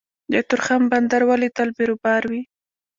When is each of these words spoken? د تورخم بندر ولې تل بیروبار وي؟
د 0.31 0.33
تورخم 0.49 0.81
بندر 0.91 1.21
ولې 1.29 1.49
تل 1.55 1.69
بیروبار 1.77 2.21
وي؟ 2.31 2.41